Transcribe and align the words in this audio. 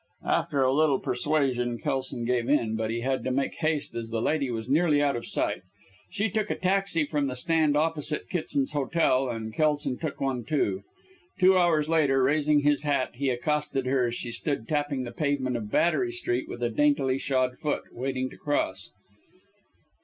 After 0.25 0.63
a 0.63 0.73
little 0.73 0.97
persuasion 0.97 1.77
Kelson 1.77 2.25
gave 2.25 2.49
in, 2.49 2.75
but 2.75 2.89
he 2.89 3.01
had 3.01 3.23
to 3.23 3.29
make 3.29 3.53
haste 3.57 3.93
as 3.93 4.09
the 4.09 4.19
lady 4.19 4.49
was 4.49 4.67
nearly 4.67 4.99
out 4.99 5.15
of 5.15 5.27
sight. 5.27 5.61
She 6.09 6.27
took 6.27 6.49
a 6.49 6.55
taxi 6.55 7.05
from 7.05 7.27
the 7.27 7.35
stand 7.35 7.77
opposite 7.77 8.27
Kitson's 8.27 8.71
hotel, 8.71 9.29
and 9.29 9.53
Kelson 9.53 9.99
took 9.99 10.19
one, 10.19 10.43
too. 10.43 10.81
Two 11.37 11.55
hours 11.55 11.87
later, 11.87 12.23
raising 12.23 12.61
his 12.61 12.81
hat, 12.81 13.11
he 13.13 13.29
accosted 13.29 13.85
her 13.85 14.07
as 14.07 14.15
she 14.15 14.31
stood 14.31 14.67
tapping 14.67 15.03
the 15.03 15.11
pavement 15.11 15.55
of 15.55 15.69
Battery 15.69 16.11
Street 16.11 16.49
with 16.49 16.63
a 16.63 16.69
daintily 16.71 17.19
shod 17.19 17.59
foot, 17.59 17.83
waiting 17.91 18.27
to 18.31 18.37
cross. 18.37 18.89